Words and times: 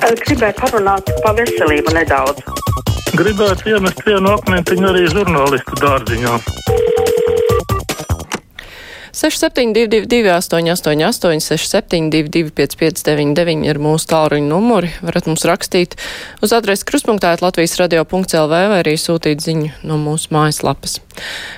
Gribēju 0.00 0.56
parunāt 0.56 1.10
par 1.20 1.34
veselību 1.36 1.92
nedaudz. 1.92 2.40
Gribētu 3.18 3.74
iemest 3.74 4.00
vienu 4.06 4.32
akmentiņu 4.32 4.86
arī 4.88 5.02
žurnālistu 5.12 5.76
dārziņā. 5.82 6.36
6722, 9.20 10.30
888, 10.32 11.42
672, 11.44 12.52
559, 12.56 13.66
ir 13.68 13.80
mūsu 13.82 14.08
tālruņa 14.08 14.48
numuri. 14.48 14.92
Varat 15.04 15.28
mums 15.28 15.44
rakstīt 15.44 15.98
uz 16.40 16.54
adresi 16.56 16.86
krustpunktā 16.88 17.34
Latvijas 17.42 17.76
radio.clv 17.82 18.62
vai 18.72 18.78
arī 18.80 18.94
sūtīt 18.96 19.44
ziņu 19.44 19.74
no 19.84 19.98
mūsu 20.00 20.32
mājaslapas. 20.32 21.02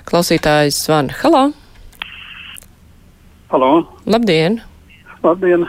Klausītājs 0.09 0.81
zvana. 0.89 1.15
Halo! 1.23 1.45
Halo! 3.55 3.71
Labdien! 4.11 4.59
Labdien! 5.23 5.69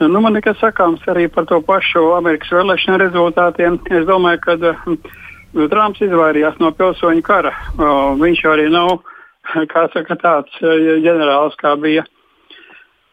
Nu, 0.00 0.20
man 0.20 0.34
nekas 0.36 0.58
sakāms 0.60 1.04
arī 1.08 1.24
par 1.32 1.46
to 1.48 1.62
pašu 1.64 2.10
Amerikas 2.18 2.50
vēlēšanu 2.52 2.98
rezultātiem. 3.00 3.78
Es 3.88 4.04
domāju, 4.08 4.42
ka 4.44 4.56
uh, 4.60 5.14
Trumps 5.72 6.02
izvairījās 6.04 6.58
no 6.60 6.68
pilsoņu 6.76 7.24
kara. 7.24 7.54
Viņš 8.20 8.42
arī 8.52 8.66
nav 8.72 8.98
saka, 9.54 10.18
tāds 10.20 10.58
uh, 10.60 10.74
ģenerālis, 11.00 11.56
kā 11.62 11.72
bija 11.80 12.04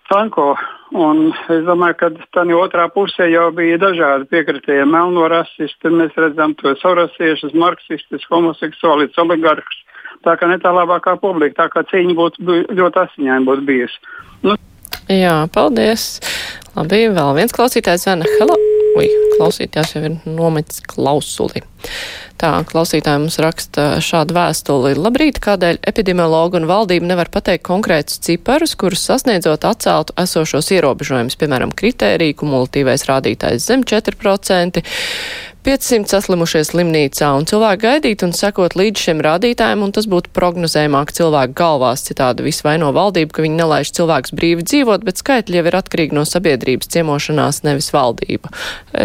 Franko. 0.09 0.58
Un 0.94 1.31
es 1.31 1.63
domāju, 1.63 1.95
ka 2.02 2.09
tā 2.35 2.44
otrā 2.58 2.89
pusē 2.91 3.30
jau 3.31 3.47
bija 3.55 3.80
dažādi 3.81 4.27
piekritēji 4.34 4.84
melno 4.89 5.30
rasisti. 5.31 5.88
Mēs 5.88 6.20
redzam 6.20 6.52
to 6.59 6.75
sorosiešus, 6.84 7.55
marksistus, 7.55 8.27
homoseksuālus, 8.30 9.16
oligarkus. 9.23 9.80
Tā 10.27 10.36
kā 10.39 10.52
ne 10.52 10.59
tā 10.59 10.75
labākā 10.75 11.16
publika, 11.23 11.63
tā 11.63 11.72
kā 11.72 11.88
cīņa 11.88 12.20
būtu 12.20 12.59
ļoti 12.75 13.03
asiņaina 13.08 13.47
būtu 13.47 13.67
bijusi. 13.72 14.13
Nu, 14.44 14.59
Jā, 15.11 15.44
paldies. 15.52 16.22
Labi, 16.73 17.04
vēl 17.13 17.36
viens 17.38 17.54
klausītājs 17.54 18.08
zvana. 18.08 18.26
Hello! 18.40 18.58
Ui, 18.98 19.05
klausītājs 19.36 19.91
jau 19.95 20.02
ir 20.05 20.16
nometis 20.26 20.81
klausuli. 20.90 21.61
Tā, 22.42 22.50
klausītāji 22.70 23.22
mums 23.22 23.38
raksta 23.42 23.86
šādu 24.02 24.34
vēstuli. 24.34 24.95
Labrīt, 24.97 25.38
kādēļ 25.42 25.80
epidemiologu 25.89 26.58
un 26.58 26.67
valdība 26.70 27.09
nevar 27.09 27.30
pateikt 27.34 27.66
konkrētus 27.66 28.22
ciparus, 28.25 28.73
kurus 28.78 29.06
sasniedzot 29.06 29.66
atceltu 29.70 30.17
esošos 30.22 30.72
ierobežojumus, 30.73 31.38
piemēram, 31.42 31.73
kritēriju, 31.78 32.39
kumulatīvais 32.42 33.06
rādītājs 33.09 33.69
zem 33.69 33.86
4%, 33.90 34.81
500 35.64 36.11
saslimušie 36.11 36.59
slimnīcā 36.67 37.30
un 37.38 37.45
cilvēki 37.47 37.86
gaidīt 37.86 38.23
un 38.25 38.33
sekot 38.36 38.73
līdz 38.75 39.00
šiem 39.00 39.22
rādītājiem, 39.23 39.86
un 39.86 39.94
tas 39.95 40.09
būtu 40.11 40.33
prognozējumāk 40.36 41.14
cilvēku 41.16 41.56
galvās. 41.56 42.03
Citādi 42.03 42.44
visu 42.44 42.66
vaino 42.67 42.89
valdību, 42.95 43.31
ka 43.31 43.45
viņi 43.45 43.61
nelaiž 43.61 43.94
cilvēkus 43.95 44.36
brīvi 44.36 44.66
dzīvot, 44.67 45.06
bet 45.08 45.22
skaitļi 45.23 45.61
jau 45.61 45.66
ir 45.69 45.78
atkarīgi 45.80 46.17
no 46.17 46.25
sabiedrības 46.28 46.91
ciemošanās, 46.91 47.61
nevis 47.64 47.94
valdība. 47.95 48.52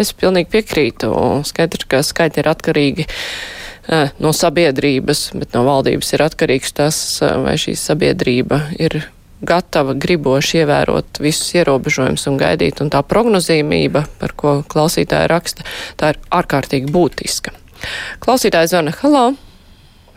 Es 0.01 0.11
pilnīgi 0.11 0.51
piekrītu. 0.57 1.13
Skaidrs, 1.47 1.87
ka 1.87 2.03
skaitļi 2.03 2.43
ir 2.43 2.51
atkarīgi 2.51 3.07
eh, 3.07 4.11
no 4.19 4.33
sabiedrības, 4.35 5.29
bet 5.39 5.55
no 5.55 5.63
valdības 5.69 6.11
ir 6.17 6.25
atkarīgs 6.27 6.75
tas, 6.75 6.99
eh, 7.23 7.37
vai 7.45 7.55
šī 7.61 7.77
sabiedrība 7.79 8.65
ir 8.75 8.99
gatava, 9.41 9.95
griboši 9.95 10.63
ievērot 10.63 11.19
visus 11.23 11.53
ierobežojumus 11.55 12.27
un 12.31 12.39
gaidīt, 12.39 12.81
un 12.83 12.91
tā 12.93 13.01
prognozīmība, 13.07 14.05
par 14.19 14.35
ko 14.39 14.55
klausītāja 14.69 15.29
raksta, 15.31 15.65
tā 15.99 16.13
ir 16.13 16.21
ārkārtīgi 16.35 16.91
būtiska. 16.93 17.55
Klausītāja 18.23 18.73
zvana, 18.73 18.95
halo! 19.01 19.29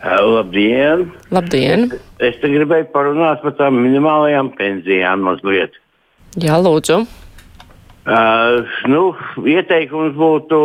Labdien! 0.03 1.05
Labdien! 1.31 1.87
Es 2.19 2.35
te 2.41 2.49
gribēju 2.51 2.89
parunāt 2.91 3.43
par 3.43 3.55
tām 3.55 3.77
minimālajām 3.85 4.51
pensijām 4.57 5.23
mazliet. 5.23 5.77
Jā, 6.43 6.57
lūdzu. 6.59 7.05
Uh, 8.03 8.67
nu, 8.91 9.13
ieteikums 9.47 10.17
būtu 10.19 10.59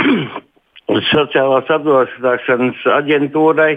sociālās 1.10 1.68
apdrošināšanas 1.76 2.86
aģentūrai 2.96 3.74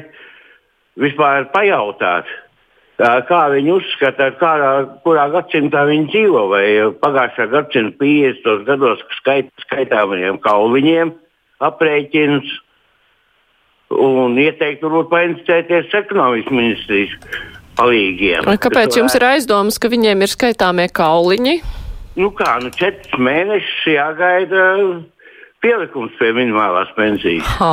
vispār 1.03 1.49
pajautāt, 1.51 2.29
kā 3.27 3.41
viņi 3.53 3.73
uzskata, 3.73 4.29
kādā, 4.39 4.71
kurā 5.05 5.27
gadsimtā 5.33 5.85
viņi 5.89 6.09
dzīvo. 6.11 6.43
Vai 6.51 6.65
pagājušā 7.01 7.47
gadsimta 7.51 7.97
50. 8.03 8.65
gados 8.67 9.03
skait, 9.19 9.49
skaitāmajiem 9.65 10.39
kauliņiem 10.43 11.13
aprēķins 11.63 12.53
un 13.93 14.37
ieteikt, 14.41 14.81
varbūt 14.83 15.11
painteresēties 15.11 15.93
ekonomikas 15.99 16.53
ministrijas 16.53 17.13
palīgiem. 17.77 18.47
Kāpēc 18.61 18.97
jums 18.99 19.15
ir 19.17 19.25
aizdomas, 19.33 19.79
ka 19.81 19.91
viņiem 19.93 20.25
ir 20.25 20.33
skaitāmie 20.33 20.89
kauliņi? 20.93 21.55
Nu 22.19 22.29
kā, 22.37 22.59
nu 22.61 22.69
četrus 22.77 23.17
mēnešus 23.17 23.87
jāgaida 23.89 24.65
pielikums 25.63 26.13
pie 26.19 26.31
minimālās 26.35 26.91
pensijas. 26.97 27.47
Ha, 27.59 27.71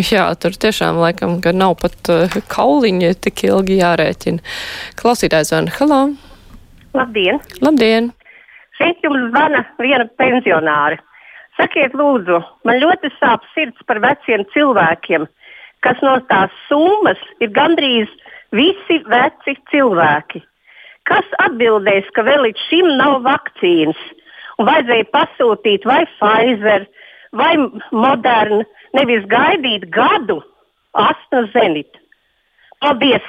jā, 0.00 0.26
tur 0.40 0.56
tiešām 0.64 0.98
laikam, 1.02 1.38
ka 1.44 1.52
nav 1.54 1.76
pat 1.82 2.12
uh, 2.12 2.36
kauliņi 2.50 3.12
tik 3.26 3.44
ilgi 3.50 3.80
jārēķina. 3.82 4.44
Klausītājs 5.00 5.52
zvana, 5.52 5.74
halā! 5.78 6.02
Labdien! 6.96 7.40
Labdien! 7.64 8.12
Šeit 8.78 9.04
jums 9.04 9.28
zvana 9.28 9.62
viena 9.78 10.06
pensionāra. 10.18 10.98
Sakiet, 11.54 11.92
lūdzu, 11.94 12.40
man 12.66 12.80
ļoti 12.82 13.12
sāp 13.20 13.44
sirds 13.54 13.86
par 13.86 14.00
veciem 14.02 14.42
cilvēkiem, 14.50 15.28
kas 15.86 16.00
no 16.02 16.16
tās 16.30 16.50
summas 16.66 17.20
ir 17.44 17.52
gandrīz 17.54 18.10
visi 18.54 18.98
veci 19.06 19.54
cilvēki. 19.70 20.42
Kas 21.06 21.28
atbildēs, 21.44 22.08
ka 22.16 22.24
vēl 22.26 22.46
līdz 22.48 22.66
šim 22.70 22.88
nav 22.98 23.20
vakcīnas? 23.26 24.00
Un 24.58 24.68
vajadzēja 24.68 25.08
pasūtīt 25.14 25.86
vai 25.88 26.04
Pfizer, 26.14 26.86
vai 27.34 27.54
modernu, 27.90 28.62
nevis 28.94 29.26
gaidīt 29.30 29.88
gadu 29.94 30.40
AstraZeneca. 30.94 32.02
Paldies! 32.84 33.26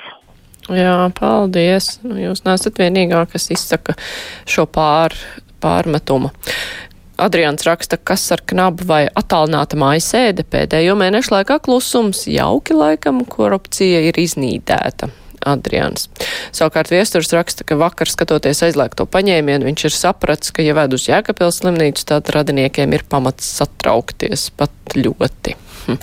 Jā, 0.65 1.11
paldies. 1.19 1.99
Nu, 2.05 2.17
jūs 2.17 2.41
nesat 2.45 2.79
vienīgā, 2.81 3.21
kas 3.29 3.51
izsaka 3.53 3.93
šo 4.49 4.65
pār, 4.65 5.13
pārmetumu. 5.61 6.31
Adrians 7.21 7.63
raksta, 7.63 7.97
kas 8.01 8.25
ar 8.35 8.41
knabu 8.49 8.87
vai 8.89 9.05
attālināta 9.07 9.77
mājas 9.79 10.09
sēde 10.11 10.43
pēdējo 10.51 10.97
mēnešu 10.99 11.31
laikā 11.37 11.61
klusums, 11.63 12.25
jauki 12.27 12.75
laikam 12.75 13.21
korupcija 13.29 14.01
ir 14.09 14.19
iznīdēta. 14.19 15.07
Adrians. 15.45 16.09
Savukārt 16.55 16.91
viesturs 16.93 17.31
raksta, 17.35 17.65
ka 17.67 17.77
vakar 17.79 18.09
skatoties 18.11 18.63
aizliegto 18.65 19.07
paņēmienu, 19.09 19.69
viņš 19.69 19.87
ir 19.89 19.95
sapratis, 19.95 20.53
ka, 20.55 20.65
ja 20.65 20.75
ved 20.77 20.97
uz 20.97 21.07
Jēkabils 21.09 21.61
slimnīcu, 21.61 22.07
tad 22.09 22.31
radiniekiem 22.33 22.97
ir 22.97 23.05
pamats 23.09 23.47
satraukties 23.61 24.49
pat 24.57 24.97
ļoti. 24.97 25.55
Hm. 25.85 26.01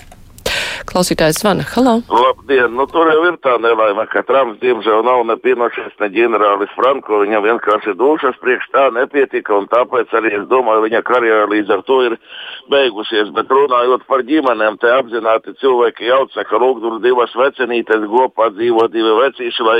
Klausītājs 0.89 1.41
zvana. 1.41 1.65
Halo! 1.73 1.99
Labdien! 2.09 2.73
Nu, 2.77 2.85
tur 2.89 3.09
jau 3.11 3.21
ir 3.29 3.37
tā 3.45 3.55
nelaime, 3.61 4.05
ka 4.11 4.23
Trumps 4.27 4.59
diemžēl 4.61 5.03
nav 5.05 5.23
ne 5.29 5.35
pienošies, 5.43 5.93
ne 6.01 6.09
ģenerālis 6.13 6.73
Franko. 6.77 7.21
Viņam 7.23 7.45
vienkārši 7.45 7.95
dušas 7.99 8.39
priekš 8.41 8.69
tā 8.73 8.87
nepietika, 8.95 9.55
un 9.57 9.69
tāpēc 9.71 10.13
arī 10.17 10.33
es 10.39 10.47
domāju, 10.51 10.85
viņa 10.87 11.03
karjera 11.07 11.45
līdz 11.51 11.75
ar 11.77 11.83
to 11.87 11.99
ir 12.07 12.17
beigusies. 12.73 13.29
Bet 13.37 13.51
runājot 13.53 14.07
par 14.09 14.25
ģimenēm, 14.27 14.79
te 14.81 14.91
apzināti 14.93 15.55
cilvēki 15.61 16.09
jauca, 16.09 16.45
ka 16.49 16.61
lūk, 16.63 16.81
tur 16.83 16.99
divas 17.03 17.35
vecinītes 17.37 18.07
kopā 18.09 18.49
dzīvo 18.57 18.87
divi 18.93 19.13
vecīši, 19.21 19.67
lai 19.67 19.79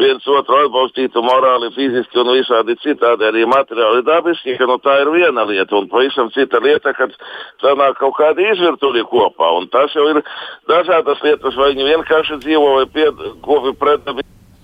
viens 0.00 0.26
otru 0.26 0.58
atbalstītu 0.64 1.22
morāli, 1.24 1.70
fiziski 1.76 2.20
un 2.22 2.32
visādi 2.34 2.76
citādi 2.82 3.28
arī 3.28 3.44
materiāli 3.48 4.02
dabiski, 4.06 4.56
ka 4.58 4.68
nu, 4.70 4.80
tā 4.82 4.98
ir 5.04 5.12
viena 5.14 5.46
lieta, 5.48 5.76
un 5.78 5.88
pavisam 5.92 6.32
cita 6.34 6.60
lieta, 6.64 6.94
kad 6.96 7.14
sanāk 7.62 8.00
kaut 8.00 8.16
kādi 8.18 8.48
izvirtuļi 8.52 9.06
kopā. 9.10 9.52
Un 9.60 9.70
tas 9.72 9.94
jau 9.94 10.08
ir 10.10 10.23
dažādas 10.70 11.22
lietas, 11.24 11.56
vai 11.56 11.72
viņi 11.72 11.90
vienkārši 11.90 12.40
dzīvo 12.44 12.70
vai 12.78 12.86
piedāvā 12.86 13.74
pret. 13.78 14.08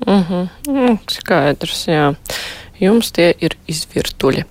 Mm 0.07 0.23
-hmm. 0.29 0.99
Skaidrs, 1.09 1.87
jā. 1.89 2.15
Jums 2.81 3.13
tie 3.13 3.35
ir 3.41 3.57
izvirtuļi. 3.69 4.45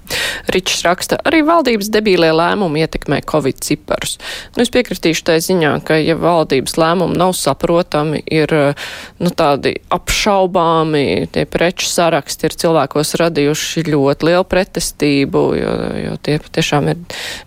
Ričs 0.54 0.84
raksta, 0.86 1.20
arī 1.28 1.42
valdības 1.48 1.90
debīlie 1.94 2.32
lēmumi 2.36 2.84
ietekmē 2.86 3.22
Covid 3.30 3.62
ciparus. 3.66 4.18
Nu, 4.56 4.64
es 4.64 4.72
piekritīšu 4.74 5.26
tai 5.30 5.38
ziņā, 5.44 5.74
ka 5.86 5.98
ja 6.00 6.16
valdības 6.20 6.78
lēmumi 6.80 7.18
nav 7.20 7.36
saprotami, 7.38 8.22
ir 8.26 8.54
nu, 9.20 9.32
tādi 9.36 9.76
apšaubāmi, 9.94 11.30
tie 11.34 11.46
preču 11.50 11.90
saraksti 11.90 12.50
ir 12.50 12.58
cilvēkos 12.64 13.16
radījuši 13.22 13.86
ļoti 13.90 14.30
lielu 14.30 14.48
pretestību, 14.50 15.44
jo, 15.60 15.74
jo 16.04 16.16
tie 16.26 16.40
tiešām 16.60 16.92
ir 16.94 17.02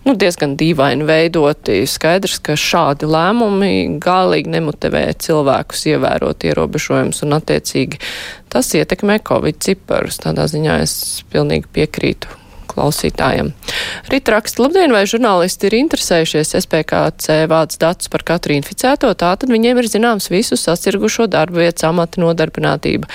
nu, 0.07 0.15
diezgan 0.19 0.57
dīvaini 0.59 1.07
veidoti. 1.07 1.81
Skaidrs, 1.89 2.39
ka 2.43 2.57
šādi 2.59 3.09
lēmumi 3.09 3.99
galīgi 4.03 4.53
nemotivē 4.53 5.05
cilvēkus 5.23 5.87
ievērot 5.93 6.47
ierobežojumus 6.49 7.23
un 7.25 7.39
attiecīgi 7.39 7.99
tas 8.53 8.69
ietekmē 8.77 9.19
Covid 9.27 9.61
ciparus. 9.65 10.21
Tādā 10.23 10.47
ziņā 10.51 10.79
es 10.85 10.95
pilnīgi 11.33 11.69
piekrītu 11.73 12.42
klausītājiem. 12.73 13.51
Rīt 14.11 14.31
raksta, 14.33 14.65
labdien, 14.65 14.93
vai 14.95 15.05
žurnālisti 15.09 15.69
ir 15.69 15.77
interesējušies 15.79 16.55
SPKC 16.63 17.43
vāc 17.51 17.77
datus 17.81 18.11
par 18.13 18.25
katru 18.27 18.57
inficēto, 18.57 19.11
tātad 19.17 19.53
viņiem 19.53 19.81
ir 19.81 19.89
zināms 19.91 20.31
visu 20.33 20.59
sasirgušo 20.59 21.29
darbu 21.31 21.63
vietas 21.63 21.87
amata 21.89 22.21
nodarbinātība. 22.23 23.09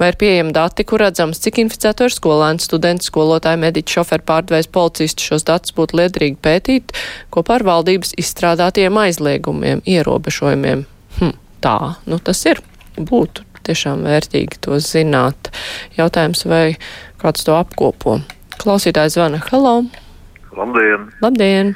Vai 0.00 0.08
ir 0.14 0.16
pieejami 0.16 0.54
dati, 0.56 0.84
kur 0.88 1.02
redzams, 1.04 1.42
cik 1.44 1.58
inficēto 1.60 2.06
ir 2.08 2.14
skolēni, 2.14 2.62
studenti, 2.64 3.04
skolotāji, 3.10 3.60
mediķi, 3.60 3.98
šoferi, 3.98 4.24
pārdevējs, 4.30 4.70
policisti? 4.72 5.26
Šos 5.28 5.44
datus 5.44 5.74
būtu 5.76 5.98
liederīgi 6.00 6.40
pētīt 6.40 6.94
kopā 7.34 7.58
ar 7.58 7.66
valdības 7.68 8.14
izstrādātiem 8.22 8.96
aizliegumiem, 8.96 9.84
ierobežojumiem. 9.84 10.86
Hm, 11.18 11.36
tā, 11.60 11.76
nu 12.08 12.16
tas 12.24 12.40
ir. 12.48 12.64
Būtu 12.96 13.44
tiešām 13.68 14.08
vērtīgi 14.08 14.62
to 14.64 14.80
zināt. 14.80 15.52
Jautājums, 16.00 16.46
vai 16.48 16.78
kāds 17.20 17.44
to 17.44 17.60
apkopo? 17.60 18.22
Klausītājs 18.60 19.14
zvana. 19.16 19.38
Halo! 19.48 19.78
Labdien! 20.52 21.06
Labdien! 21.24 21.70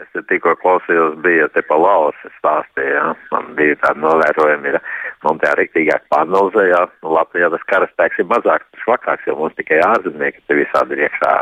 Es 0.00 0.22
tikko 0.30 0.54
klausījos, 0.62 1.18
bija 1.20 1.50
te 1.52 1.60
pa 1.68 1.76
lausi 1.76 2.30
stāstīja. 2.38 3.10
Man 3.34 3.50
bija 3.58 3.76
tādi 3.82 4.00
novērojumi, 4.00 4.72
ir 4.72 4.78
mums 5.26 5.42
tā 5.42 5.52
riktīgāk 5.58 6.06
pārnozējā. 6.14 6.80
Nu, 7.04 7.12
Latvijā 7.18 7.50
tas 7.52 7.66
karaspēks 7.72 8.22
ir 8.22 8.30
mazāk, 8.30 8.64
švakāks, 8.80 9.28
jo 9.28 9.36
mums 9.42 9.58
tikai 9.58 9.82
ārzemnieki 9.84 10.40
te 10.48 10.56
visādi 10.62 10.96
ir 10.96 11.04
iekšā 11.10 11.34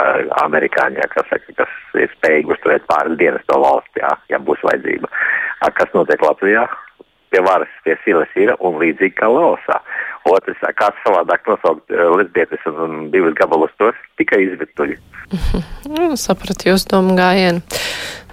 amerikāņi, 0.42 1.06
kas, 1.14 1.30
saka, 1.30 1.54
kas 1.62 1.78
ir 2.02 2.10
spējīgi 2.16 2.56
uzturēt 2.56 2.90
pāris 2.90 3.14
dienas 3.22 3.46
to 3.46 3.62
valsti, 3.62 4.02
jā, 4.02 4.12
ja 4.34 4.42
būs 4.50 4.66
vajadzība. 4.66 5.14
A, 5.62 5.70
kas 5.78 5.94
notiek 5.94 6.26
Latvijā? 6.26 6.66
Pie 7.30 7.44
varas, 7.44 7.70
pie 7.84 7.94
silas 8.02 8.34
ir 8.40 8.50
un 8.58 8.80
līdzīgi 8.82 9.14
kā 9.20 9.30
Laosā. 9.30 9.78
Otrs, 10.28 10.60
kāds 10.78 10.98
savādāk 11.04 11.46
nosaukt 11.48 11.94
lesbietes 12.18 12.64
un, 12.70 12.80
un 12.84 13.08
divas 13.14 13.36
gabalus 13.38 13.74
tos, 13.80 13.96
tikai 14.20 14.44
izvirtuļi. 14.48 14.98
Nu, 15.88 16.12
sapratu 16.20 16.68
jūs 16.68 16.84
domu 16.88 17.14
gājienu. 17.16 17.62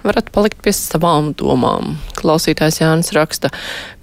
Varat 0.06 0.28
palikt 0.30 0.60
pie 0.62 0.70
savām 0.76 1.32
domām. 1.34 1.96
Klausītājs 2.18 2.78
Jānis 2.78 3.10
raksta, 3.16 3.48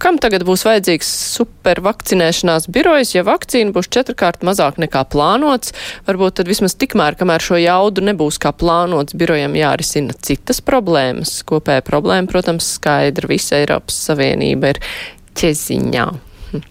kam 0.02 0.18
tagad 0.20 0.44
būs 0.48 0.66
vajadzīgs 0.68 1.08
supervakcinēšanās 1.38 2.68
birojas, 2.74 3.14
ja 3.16 3.24
vakcīna 3.28 3.72
būs 3.76 3.88
četrkārt 3.94 4.44
mazāk 4.44 4.82
nekā 4.84 5.06
plānots? 5.14 5.72
Varbūt 6.10 6.42
tad 6.42 6.52
vismaz 6.52 6.76
tikmēr, 6.82 7.16
kamēr 7.20 7.46
šo 7.46 7.62
jaudu 7.62 8.04
nebūs 8.10 8.42
kā 8.44 8.52
plānots, 8.52 9.16
birojam 9.16 9.56
jārisina 9.56 10.18
citas 10.20 10.60
problēmas. 10.66 11.38
Kopēja 11.48 11.86
problēma, 11.88 12.28
protams, 12.34 12.74
skaidra. 12.82 13.30
Visa 13.32 13.62
Eiropas 13.62 14.04
Savienība 14.10 14.74
ir 14.74 14.84
ķeziņā. 15.40 16.08
Hm. 16.54 16.64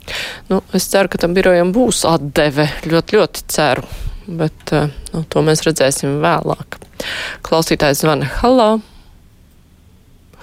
Nu, 0.49 0.63
es 0.73 0.87
ceru, 0.89 1.11
ka 1.11 1.19
tam 1.19 1.35
birojam 1.35 1.73
būs 1.75 2.05
atdeve. 2.09 2.69
Ļoti, 2.87 3.19
ļoti 3.19 3.45
ceru. 3.51 3.87
Bet 4.27 4.73
eh, 4.77 4.91
nu, 5.13 5.25
to 5.27 5.43
mēs 5.43 5.65
redzēsim 5.67 6.21
vēlāk. 6.23 6.79
Klausītājs 7.43 8.05
zvana 8.05 8.29
Halo! 8.39 8.77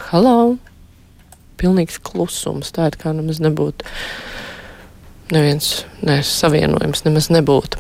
Halo! 0.09 0.35
Pilnīgs 1.59 2.01
klusums. 2.03 2.73
Tā 2.75 2.89
ir 2.91 2.99
kā 2.99 3.15
nemaz 3.15 3.39
nebūtu. 3.43 3.87
Neviens 5.29 5.83
ne, 6.01 6.15
savienojums 6.25 7.03
nemaz 7.05 7.27
nebūtu. 7.29 7.77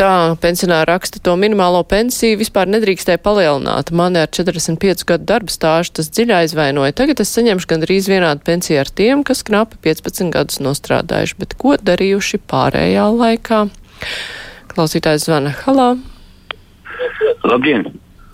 Tā 0.00 0.08
pensionāra 0.40 0.94
raksta 0.94 1.20
to 1.20 1.34
minimālo 1.36 1.82
pensiju 1.84 2.38
vispār 2.40 2.70
nedrīkstēja 2.72 3.20
palielināt. 3.20 3.92
Mani 3.92 4.22
ar 4.22 4.30
45 4.32 5.04
gadu 5.08 5.28
darba 5.28 5.52
stāžu 5.52 5.98
tas 5.98 6.08
dziļi 6.08 6.36
aizvainoja. 6.38 6.94
Tagad 6.96 7.20
es 7.20 7.34
saņemšu 7.36 7.68
gandrīz 7.74 8.08
vienādu 8.08 8.40
pensiju 8.48 8.80
ar 8.80 8.88
tiem, 8.88 9.20
kas 9.28 9.44
knapi 9.44 9.82
15 9.84 10.32
gadus 10.32 10.62
nostrādājuši, 10.64 11.36
bet 11.44 11.58
ko 11.60 11.76
darījuši 11.76 12.40
pārējā 12.48 13.04
laikā? 13.20 13.66
Klausītājs 14.72 15.28
zvana 15.28 15.52
Halā. 15.66 15.90
Labdien! 17.44 17.90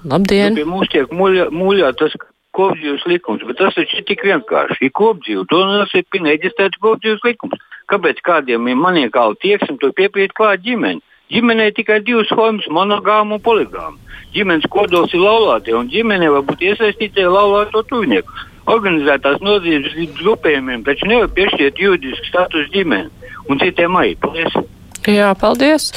Labdien! 0.07 0.55
Nu, 0.55 0.63
pie 0.63 0.69
mums 0.69 0.95
tiek 0.95 1.11
muļā, 1.11 1.51
muļā 1.51 1.91
tas 1.99 2.15
kopdzīves 2.59 3.07
likums, 3.11 3.45
bet 3.49 3.61
tas 3.61 3.77
taču 3.79 4.01
ir 4.01 4.07
tik 4.09 4.25
vienkārši. 4.27 4.89
Ir 4.89 4.95
kopdzīve, 5.01 5.47
to 5.51 5.65
nosaka 5.65 6.15
pineģistēts 6.17 6.83
kopdzīves 6.83 7.25
likums. 7.27 7.63
Kāpēc 7.89 8.21
kādiem 8.27 8.69
ir 8.69 8.77
maniekāli 8.77 9.39
tieksmi, 9.45 9.79
to 9.81 9.95
piepiet 9.97 10.35
klāt 10.37 10.67
ģimeni? 10.67 11.01
Ģimenē 11.33 11.71
tikai 11.77 11.99
divas 12.05 12.31
formas- 12.33 12.69
monogāma 12.77 13.37
un 13.37 13.43
poligāma. 13.45 13.97
Ģimenes 14.33 14.69
kodols 14.73 15.13
ir 15.13 15.21
laulātie, 15.21 15.75
un 15.77 15.91
ģimenē 15.93 16.31
var 16.33 16.43
būt 16.49 16.65
iesaistītie 16.71 17.27
laulāto 17.29 17.83
tuvinieku. 17.91 18.33
Organizētās 18.67 19.41
nozīmes 19.41 19.95
grupējumiem 20.21 20.85
taču 20.85 21.07
nevar 21.07 21.29
piešķirt 21.29 21.81
juridisku 21.85 22.27
statusu 22.29 22.69
ģimeni, 22.73 23.09
un 23.49 23.59
citiem 23.59 23.97
arī. 23.97 24.17
Paldies! 24.21 24.78
Jā, 25.07 25.31
paldies! 25.39 25.93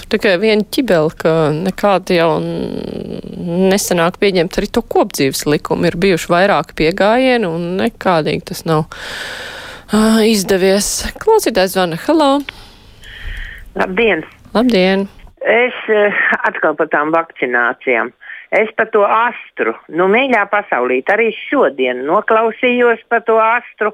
Tur 0.00 0.08
tikai 0.16 0.36
viena 0.40 0.64
ķibela, 0.72 1.12
ka 1.18 1.32
nekāda 1.52 2.16
jau 2.16 2.30
nesenāk 2.40 4.16
pieņemt 4.22 4.56
arī 4.58 4.70
to 4.72 4.82
kopdzīves 4.82 5.44
likumu. 5.50 5.88
Ir 5.90 5.98
bijuši 6.00 6.32
vairāki 6.32 6.76
piegājieni 6.80 7.48
un 7.48 7.66
nekādīgi 7.82 8.46
tas 8.52 8.64
nav 8.68 8.86
uh, 8.86 10.22
izdevies. 10.24 11.04
Klausītājs 11.20 11.76
zvana. 11.76 12.00
Halo! 12.06 12.30
Labdien! 13.76 14.24
Labdien! 14.56 15.04
Es 15.44 15.76
uh, 15.92 16.24
atkal 16.48 16.78
par 16.80 16.88
tām 16.94 17.12
vakcinācijām. 17.14 18.14
Es 18.56 18.70
par 18.78 18.88
to 18.94 19.02
astru, 19.04 19.74
nu, 19.92 20.06
mīļā 20.08 20.46
pasaulīt, 20.48 21.10
arī 21.12 21.32
šodien 21.34 22.04
noklausījos 22.06 23.02
par 23.10 23.24
to 23.26 23.36
astru, 23.42 23.90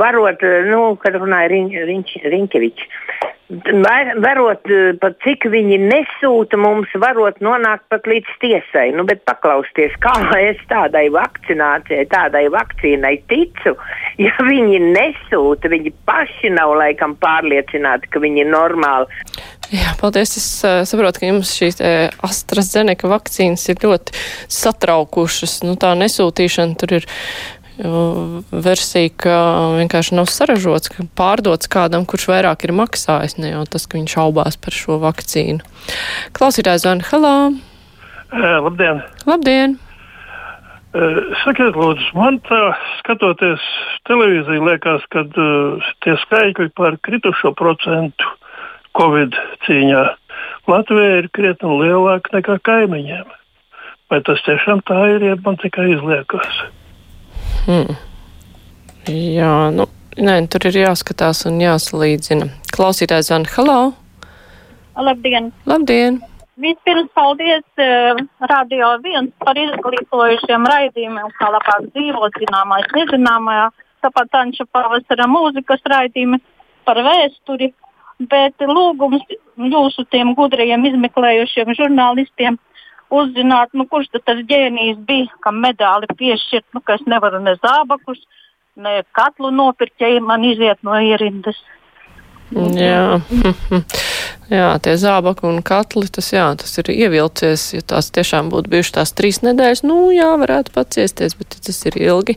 varot, 0.00 0.42
nu, 0.66 0.80
kad 1.00 1.14
runāja 1.16 1.52
Riņ, 1.52 1.68
Riņ, 1.88 2.02
Riņkevičs. 2.34 2.88
Varot, 3.50 4.68
pat 5.02 5.16
cik 5.24 5.48
viņi 5.50 5.80
nesūta 5.82 6.58
mums, 6.60 6.90
varot 7.02 7.40
nonākt 7.42 7.88
pat 7.90 8.06
līdz 8.06 8.36
tiesai. 8.42 8.90
Nu, 8.94 9.02
bet 9.08 9.24
paklausties, 9.26 9.96
kā 10.04 10.14
es 10.50 10.60
tādai 10.70 11.08
vakcinācijai, 11.14 12.06
tādai 12.12 12.46
vakcīnai 12.54 13.16
ticu, 13.30 13.74
ja 14.22 14.34
viņi 14.46 14.78
nesūta, 14.92 15.72
viņi 15.72 15.94
paši 16.06 16.54
nav 16.54 16.76
laikam 16.78 17.16
pārliecināti, 17.18 18.12
ka 18.12 18.22
viņi 18.22 18.46
ir 18.46 18.54
normāli. 18.54 19.22
Jā, 19.70 19.92
paldies. 20.00 20.34
Es 20.38 20.46
uh, 20.66 20.80
saprotu, 20.88 21.22
ka 21.22 21.28
jums 21.28 21.52
šīs 21.54 21.78
uh, 21.78 22.08
AstraZeneca 22.26 23.10
vakcīnas 23.10 23.68
ir 23.70 23.82
ļoti 23.84 24.14
satraukušas. 24.50 25.60
Nu, 25.66 25.76
tā 25.78 25.92
nesūtīšana 25.98 26.78
tur 26.78 26.96
ir 26.98 27.06
versija, 28.50 29.10
ka 29.22 29.36
vienkārši 29.78 30.16
nav 30.18 30.30
saražots, 30.32 30.90
ka 30.92 31.06
pārdots 31.16 31.70
kādam, 31.70 32.06
kurš 32.08 32.28
vairāk 32.30 32.66
ir 32.66 32.74
maksājis, 32.76 33.38
ne 33.40 33.54
jau 33.54 33.64
tas, 33.70 33.86
ka 33.86 33.98
viņš 33.98 34.16
šaubās 34.16 34.58
par 34.60 34.76
šo 34.76 34.98
vakcīnu. 35.02 35.64
Klausītājs 36.36 36.84
Zana 36.86 37.06
Halā. 37.10 37.36
Uh, 38.30 38.58
labdien! 38.66 39.02
Labdien! 39.26 39.78
Uh, 40.90 41.20
sakiet, 41.44 41.76
lūdzu, 41.78 42.08
man 42.18 42.40
tā 42.46 42.60
skatoties 42.98 43.62
televīziju, 44.10 44.66
liekas, 44.66 45.06
ka 45.14 45.24
uh, 45.26 45.90
tie 46.04 46.16
skaitļi 46.26 46.72
par 46.78 46.98
kritušo 47.06 47.54
procentu 47.58 48.36
Covid 48.98 49.36
cīņā 49.66 50.06
Latvijā 50.70 51.20
ir 51.20 51.28
krietni 51.34 51.78
lielāki 51.82 52.34
nekā 52.36 52.58
kaimiņiem. 52.66 53.30
Vai 54.10 54.18
tas 54.26 54.42
tiešām 54.46 54.82
tā 54.86 54.98
ir, 55.14 55.24
ja 55.24 55.38
man 55.44 55.58
tikai 55.62 55.92
izliekas? 55.94 56.62
Hmm. 57.66 57.96
Jā, 59.10 59.54
nu, 59.74 59.86
nē, 60.16 60.36
tur 60.52 60.64
ir 60.70 60.80
jāskatās 60.82 61.44
un 61.48 61.60
jāsalīdzina. 61.60 62.48
Klausītājs 62.72 63.30
Zana, 63.30 63.48
halo! 63.56 63.78
Labdien! 65.00 65.50
Labdien! 65.68 66.20
Vispirms 66.60 67.08
paldies 67.16 67.64
uh, 67.80 68.18
Radio 68.50 68.90
1 69.00 69.30
par 69.40 69.56
izglītojušiem 69.60 70.66
raidījumiem, 70.72 71.28
kā 71.38 71.48
labāk 71.52 71.86
dzīvot 71.94 72.36
zināmais, 72.42 72.88
nezināmajā. 72.96 73.70
Tāpat 74.04 74.36
Anča 74.40 74.66
pavasara 74.72 75.28
mūzikas 75.28 75.84
raidījumi 75.92 76.40
par 76.88 77.00
vēsturi. 77.04 77.70
Bet 78.30 78.60
lūgums 78.68 79.24
jūsu 79.56 80.04
tiem 80.12 80.34
gudrajiem 80.36 80.84
izmeklējušiem 80.90 81.72
žurnālistiem 81.78 82.58
uzzināt, 83.10 83.74
nu, 83.74 83.86
kurš 83.90 84.10
tas 84.14 84.44
ģēnijs 84.50 85.02
bija, 85.08 85.40
kam 85.44 85.60
medāli 85.64 86.10
piešķirt, 86.20 86.68
nu, 86.74 86.84
ka 86.84 86.98
es 86.98 87.04
nevaru 87.10 87.42
ne 87.42 87.56
zābakus, 87.60 88.22
ne 88.80 89.02
katlu 89.16 89.50
nopirkt, 89.54 89.98
ja 90.00 90.20
man 90.24 90.46
iziet 90.46 90.82
no 90.86 90.96
ierindas. 90.96 91.58
Jā. 92.50 93.20
jā, 94.50 94.70
tie 94.82 94.94
zābaki 94.98 95.46
un 95.46 95.60
katli, 95.66 96.08
tas, 96.10 96.32
jā, 96.34 96.48
tas 96.58 96.72
ir 96.82 96.90
ievilcies. 96.90 97.68
Ja 97.76 97.84
tās 97.94 98.10
tiešām 98.14 98.50
būtu 98.50 98.72
bijušas 98.72 98.96
tās 98.96 99.14
trīs 99.14 99.38
nedēļas, 99.46 99.84
nu 99.86 100.10
jā, 100.14 100.32
varētu 100.40 100.74
paciesties, 100.74 101.36
bet 101.38 101.60
tas 101.66 101.78
ir 101.86 101.98
ilgi, 102.00 102.34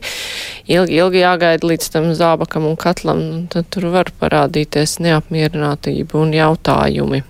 ilgi, 0.70 1.00
ilgi 1.00 1.24
jāgaida 1.24 1.66
līdz 1.66 1.90
tam 1.96 2.12
zābakam 2.14 2.68
un 2.70 2.78
katlam. 2.78 3.24
Tad 3.50 3.70
tur 3.74 3.90
var 3.94 4.12
parādīties 4.20 5.00
neapmierinātība 5.02 6.22
un 6.22 6.34
jautājumi. 6.38 7.24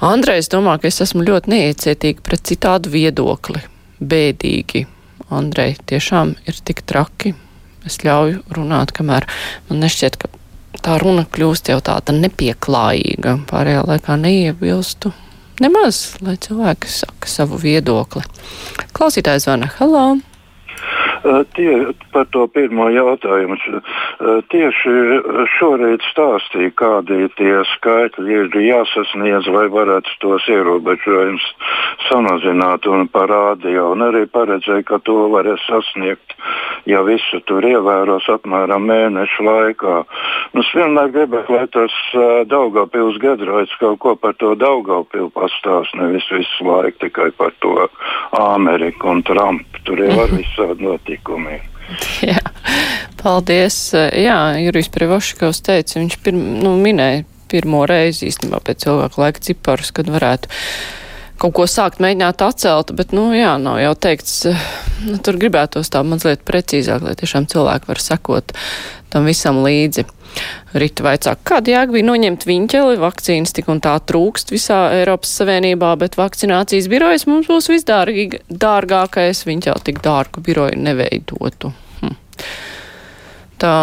Andrejs 0.00 0.48
domā, 0.48 0.78
ka 0.80 0.88
es 0.88 1.02
esmu 1.04 1.26
ļoti 1.26 1.52
neiecietīga 1.52 2.24
pret 2.24 2.46
citādu 2.48 2.92
viedokli. 2.94 3.60
Bēdīgi. 4.00 4.86
Andrej, 5.28 5.76
tiešām 5.90 6.34
ir 6.48 6.60
tik 6.64 6.80
traki. 6.88 7.34
Es 7.84 8.00
ļauju 8.04 8.40
runāt, 8.56 8.94
kamēr 8.96 9.28
man 9.68 9.84
nešķiet, 9.84 10.16
ka 10.20 10.30
tā 10.80 10.96
runa 11.02 11.26
kļūst 11.28 11.68
jau 11.72 11.78
tāda 11.84 12.16
nepieklājīga. 12.16 13.36
Pārējā 13.52 13.84
laikā 13.92 14.16
neiebilstu 14.24 15.12
nemaz, 15.60 16.02
lai 16.24 16.38
cilvēki 16.40 16.90
saka 16.96 17.28
savu 17.28 17.60
viedokli. 17.60 18.24
Klausītājs 18.96 19.44
zvana. 19.44 19.68
Halo! 19.76 20.29
Tie, 21.54 21.72
par 22.14 22.26
to 22.32 22.46
pirmo 22.48 22.86
jautājumu. 22.88 23.58
Tieši 24.52 24.92
šorīt 25.58 26.04
stāstīja, 26.08 26.72
kādi 26.80 27.28
tie 27.36 27.60
skaitļi 27.74 28.38
ir 28.38 28.56
jāsasniedz, 28.64 29.48
lai 29.52 29.66
varētu 29.72 30.16
tos 30.24 30.48
ierobežojumus 30.48 31.44
samazināt 32.08 32.88
un 32.88 33.08
parādīja. 33.12 33.84
Un 33.92 34.06
arī 34.08 34.24
paredzēja, 34.32 34.86
ka 34.88 35.00
to 35.04 35.28
varēs 35.34 35.60
sasniegt, 35.68 36.36
ja 36.88 37.02
visu 37.04 37.42
tur 37.44 37.68
ievēros 37.68 38.28
apmēram 38.32 38.88
mēnešu 38.88 39.44
laikā. 39.44 39.96
Nu, 40.54 40.64
es 40.64 40.72
vienmēr 40.74 41.12
gribētu, 41.14 41.54
lai 41.54 41.66
tas 41.74 41.94
Daugavpils 42.48 43.20
Gedroids 43.22 43.76
kaut 43.82 44.00
ko 44.00 44.16
par 44.16 44.34
to 44.40 44.54
Daugavpilu 44.58 45.28
pastāst, 45.36 45.94
nevis 46.00 46.26
visu 46.32 46.64
laiku 46.66 47.04
tikai 47.04 47.28
par 47.36 47.52
to 47.60 47.76
Ameriku 48.40 49.12
un 49.12 49.22
Trumpu. 49.26 49.84
Tur 49.84 50.00
jau 50.00 50.10
var 50.16 50.32
visādi 50.32 50.84
notikumi. 51.10 51.58
Jā, 52.30 52.40
paldies. 53.22 53.92
Jā, 53.94 54.38
Jurijs 54.62 54.90
Prevošikovs 54.94 55.62
teica, 55.66 55.98
viņš 55.98 56.16
pirm, 56.22 56.40
nu, 56.62 56.76
minēja 56.78 57.24
pirmo 57.50 57.82
reizi 57.88 58.28
īstenībā 58.30 58.60
pēc 58.62 58.84
cilvēku 58.84 59.20
laika 59.20 59.42
ciparus, 59.42 59.90
kad 59.90 60.06
varētu 60.06 60.48
kaut 61.40 61.54
ko 61.56 61.64
sākt 61.66 61.98
mēģināt 62.04 62.42
atcelt, 62.44 62.92
bet, 62.94 63.14
nu, 63.16 63.30
jā, 63.34 63.56
nav 63.58 63.80
jau 63.80 63.94
teikts, 63.96 64.44
nu, 65.08 65.16
tur 65.24 65.40
gribētos 65.40 65.90
tā 65.90 66.04
mazliet 66.06 66.44
precīzāk, 66.46 67.02
lai 67.02 67.16
tiešām 67.18 67.48
cilvēki 67.50 67.90
var 67.90 68.02
sekot 68.04 68.54
tam 69.10 69.26
visam 69.26 69.64
līdzi. 69.64 70.04
Rita 70.70 71.02
vaicā, 71.02 71.34
kāda 71.46 71.72
jēga 71.72 71.96
bija 71.96 72.06
noņemt 72.06 72.46
viņķeli, 72.46 72.98
vakcīnas 73.02 73.54
tik 73.56 73.70
un 73.72 73.80
tā 73.82 73.96
trūkst 74.06 74.52
visā 74.54 74.78
Eiropas 75.00 75.32
Savienībā, 75.40 75.96
bet 75.98 76.18
vakcinācijas 76.20 76.86
birojas 76.92 77.26
mums 77.26 77.50
būs 77.50 77.70
visdārgākais, 77.72 79.46
viņķeli 79.48 79.86
tik 79.88 79.98
dārgu 80.04 80.44
biroju 80.46 80.78
neveidotu. 80.78 81.72
Hm. 82.00 82.14
Tā 83.60 83.74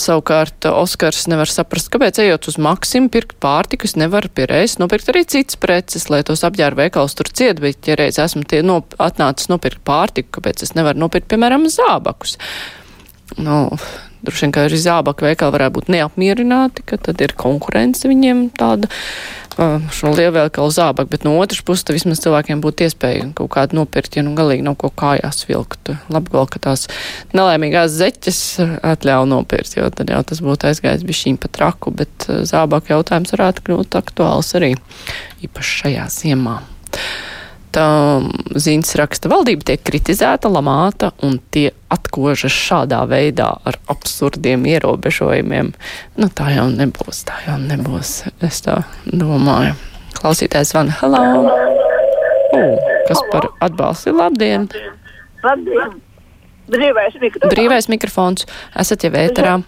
savukārt 0.00 0.64
Oskars 0.70 1.26
nevar 1.28 1.50
saprast, 1.50 1.90
kāpēc 1.92 2.22
ejot 2.22 2.46
uz 2.48 2.56
Maksimu 2.62 3.10
pirkt 3.12 3.36
pārtikas, 3.42 3.96
nevar 4.00 4.30
pie 4.32 4.46
reizes 4.48 4.78
nopirkt 4.80 5.10
arī 5.12 5.26
citas 5.28 5.58
preces, 5.60 6.06
lai 6.08 6.22
tos 6.24 6.46
apģērba 6.46 6.86
veikals 6.86 7.18
tur 7.18 7.28
ciet, 7.28 7.60
bet 7.60 7.90
ja 7.90 7.98
reiz 7.98 8.22
esmu 8.22 8.46
tie 8.48 8.62
nop 8.64 8.94
atnācis 9.02 9.50
nopirkt 9.52 9.82
pārtiku, 9.84 10.38
kāpēc 10.38 10.64
es 10.64 10.72
nevaru 10.78 11.04
nopirkt, 11.04 11.28
piemēram, 11.34 11.66
zābakus. 11.74 12.38
Nu, 13.36 13.66
droši 14.26 14.46
vien, 14.46 14.52
ka 14.54 14.66
arī 14.66 14.78
zābaku 14.82 15.28
veikali 15.28 15.54
varētu 15.54 15.78
būt 15.78 15.90
neapmierināti, 15.94 16.84
ka 16.86 16.98
tad 17.08 17.22
ir 17.24 17.36
konkurence 17.38 18.08
viņiem 18.10 18.48
tāda 18.58 18.90
šo 19.56 20.10
lielveikalu 20.12 20.72
zābaku, 20.74 21.08
bet 21.14 21.22
no 21.24 21.32
otras 21.40 21.62
puses, 21.64 21.88
vismaz 21.88 22.20
cilvēkiem 22.20 22.60
būtu 22.60 22.84
iespēja 22.86 23.30
kaut 23.38 23.48
kādu 23.54 23.78
nopirkt, 23.78 24.18
ja 24.18 24.24
nu 24.26 24.34
galīgi 24.36 24.66
nav 24.66 24.76
ko 24.80 24.90
kājās 24.92 25.46
vilkt. 25.48 25.94
Labi, 26.12 26.32
vēl, 26.34 26.48
ka 26.52 26.60
tās 26.68 26.84
nelaimīgās 27.32 27.94
zeķes 27.96 28.40
atļauj 28.84 29.30
nopirkt, 29.32 29.78
jo 29.78 29.88
tad 29.88 30.12
jau 30.12 30.20
tas 30.28 30.42
būtu 30.44 30.68
aizgājis 30.70 31.06
bišķiņ 31.08 31.38
pa 31.40 31.52
traku, 31.56 31.94
bet 32.02 32.28
zābaku 32.28 32.92
jautājums 32.92 33.32
varētu 33.32 33.64
kļūt 33.70 33.96
aktuāls 34.02 34.52
arī 34.60 34.74
īpaši 35.48 35.80
šajā 35.80 36.10
ziemā 36.18 36.58
ziņas 37.76 38.94
raksta, 39.00 39.30
valdība 39.32 39.66
tiek 39.70 39.82
kritizēta, 39.86 40.50
lamāta 40.52 41.12
un 41.26 41.38
tie 41.54 41.70
atkožas 41.92 42.54
šādā 42.54 43.02
veidā 43.10 43.48
ar 43.68 43.78
absurdiem 43.92 44.64
ierobežojumiem. 44.70 45.72
Nu, 46.16 46.30
tā 46.32 46.50
jau 46.54 46.66
nebūs, 46.72 47.24
tā 47.28 47.38
jau 47.46 47.58
nebūs. 47.60 48.16
Es 48.46 48.62
tā 48.64 48.80
domāju. 49.06 49.76
Klausītājs 50.16 50.72
van, 50.76 50.90
hello! 51.02 51.22
Uh, 52.56 52.74
kas 53.08 53.20
par 53.32 53.50
atbalstu? 53.60 54.14
Labdien! 54.16 54.68
Labdien! 55.44 56.00
Brīvais 56.72 57.14
mikrofons. 57.22 57.52
Brīvais 57.52 57.88
mikrofons. 57.92 58.46
Esat 58.80 59.04
jau 59.06 59.12
ēterā. 59.14 59.58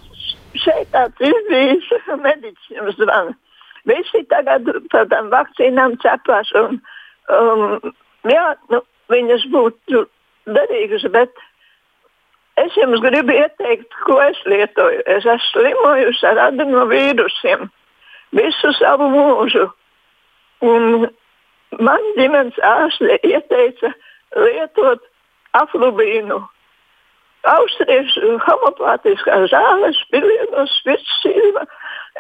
Šeit 0.59 0.89
tāds 0.95 1.23
izbijis 1.23 1.91
mediķiem 2.27 2.89
zvana. 2.97 3.37
Visi 3.89 4.25
tagad 4.29 4.67
par 4.93 5.07
tām 5.13 5.31
vakcīnām 5.33 5.95
cepās 6.03 6.51
un 6.59 6.81
um, 7.33 7.93
jā, 8.29 8.47
nu, 8.73 8.83
viņas 9.13 9.47
būtu 9.53 10.05
derīgas, 10.49 11.07
bet 11.13 11.33
es 12.61 12.77
jums 12.77 13.03
gribu 13.05 13.37
ieteikt, 13.37 13.93
ko 14.07 14.19
es 14.25 14.39
lietoju. 14.49 15.05
Es 15.07 15.25
esmu 15.25 15.53
slimojusi 15.53 16.27
ar 16.29 16.43
adenovīrusiem 16.49 17.69
visu 18.37 18.73
savu 18.79 19.09
mūžu. 19.13 19.69
Un 20.65 21.09
man 21.79 22.13
ģimenes 22.19 22.59
ārste 22.67 23.19
ieteica 23.23 23.93
lietot 24.37 25.05
aflubīnu. 25.59 26.43
Austriešu 27.49 28.35
homopātiskā 28.45 29.45
zāles, 29.49 30.01
pilienos, 30.13 30.75
spirtsīva. 30.83 31.63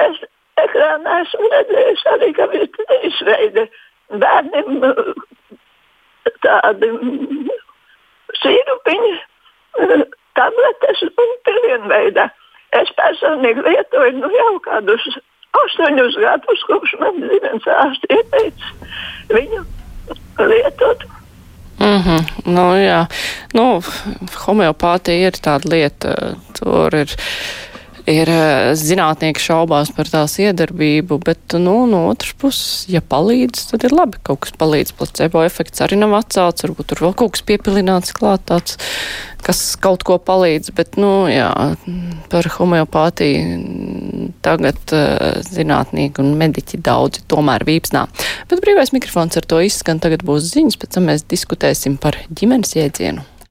Es 0.06 0.20
ekrānā 0.62 1.22
esmu 1.24 1.50
redzējis 1.52 2.04
arī, 2.14 2.30
ka 2.36 2.46
ir 2.54 2.68
trīs 2.76 3.18
veidi 3.26 3.66
bērniem 4.10 4.84
tādi 6.44 6.90
sīrupiņi, 8.42 9.14
tabletes 10.38 11.04
un 11.08 11.34
pilienveidā. 11.48 12.28
Es 12.76 12.90
personīgi 12.98 13.64
lietoju 13.64 14.18
nu, 14.18 14.28
jau 14.34 14.54
kādus 14.66 15.06
astoņus 15.56 16.18
gadus, 16.20 16.64
kopš 16.68 16.96
man 17.00 17.22
ģimenes 17.22 17.68
ārsts 17.72 18.10
ieteicis 18.12 18.98
viņu 19.32 19.62
lietot. 20.50 21.06
Mm 21.78 22.02
-hmm. 22.02 22.22
nu, 22.54 22.66
jā, 22.76 23.06
nu, 23.54 23.80
homeopātija 24.44 25.30
ir 25.30 25.38
tāda 25.38 25.70
lieta, 25.72 26.14
tur 26.58 26.94
ir 26.94 27.14
ir 28.08 28.30
eh, 28.32 28.70
zinātnieki 28.78 29.42
šaubās 29.42 29.92
par 29.94 30.08
tās 30.10 30.38
iedarbību, 30.40 31.18
bet, 31.24 31.56
nu, 31.60 31.82
no 31.90 32.04
otras 32.10 32.34
puses, 32.40 32.86
ja 32.90 33.02
palīdz, 33.04 33.68
tad 33.72 33.86
ir 33.88 33.94
labi. 33.94 34.20
Kaut 34.26 34.42
kas 34.46 34.54
palīdz, 34.58 34.94
placebo 34.98 35.44
efekts 35.46 35.84
arī 35.84 36.00
nav 36.00 36.16
atcelts, 36.18 36.64
varbūt 36.66 36.92
tur 36.92 37.04
vēl 37.06 37.16
kaut 37.18 37.36
kas 37.36 37.44
piepilināts 37.48 38.14
klāt 38.16 38.46
tāds, 38.48 38.78
kas 39.44 39.62
kaut 39.80 40.04
ko 40.08 40.18
palīdz, 40.22 40.72
bet, 40.76 40.98
nu, 41.00 41.12
jā, 41.30 41.50
par 42.32 42.50
homeopātiju 42.58 44.32
tagad 44.44 44.94
uh, 44.96 45.40
zinātnieki 45.46 46.22
un 46.24 46.34
mediķi 46.40 46.82
daudzi 46.84 47.24
tomēr 47.30 47.64
vīpsnā. 47.68 48.04
Bet 48.50 48.62
brīvais 48.64 48.92
mikrofons 48.96 49.38
ar 49.40 49.48
to 49.48 49.62
izskan, 49.64 50.02
tagad 50.02 50.26
būs 50.26 50.52
ziņas, 50.52 50.78
pēc 50.80 50.98
tam 50.98 51.10
mēs 51.12 51.26
diskutēsim 51.30 51.98
par 52.02 52.18
ģimenes 52.28 52.76
iedzienu. 52.78 53.24